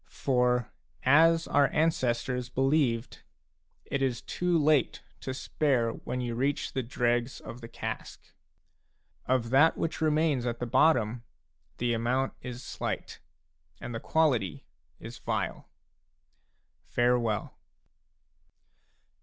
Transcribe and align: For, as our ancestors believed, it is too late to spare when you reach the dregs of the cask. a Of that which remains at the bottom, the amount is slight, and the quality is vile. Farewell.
For, 0.09 0.71
as 1.03 1.47
our 1.47 1.67
ancestors 1.67 2.49
believed, 2.49 3.21
it 3.85 4.01
is 4.01 4.23
too 4.23 4.57
late 4.57 5.03
to 5.19 5.31
spare 5.31 5.91
when 5.91 6.21
you 6.21 6.33
reach 6.33 6.73
the 6.73 6.81
dregs 6.81 7.39
of 7.39 7.61
the 7.61 7.67
cask. 7.67 8.19
a 9.27 9.35
Of 9.35 9.51
that 9.51 9.77
which 9.77 10.01
remains 10.01 10.47
at 10.47 10.57
the 10.57 10.65
bottom, 10.65 11.21
the 11.77 11.93
amount 11.93 12.33
is 12.41 12.63
slight, 12.63 13.19
and 13.79 13.93
the 13.93 13.99
quality 13.99 14.65
is 14.99 15.19
vile. 15.19 15.69
Farewell. 16.87 17.59